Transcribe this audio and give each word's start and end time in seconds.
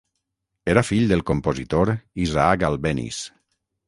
Era 0.73 0.83
fill 0.85 1.11
del 1.11 1.21
compositor 1.31 1.91
Isaac 2.25 2.65
Albéniz. 2.71 3.21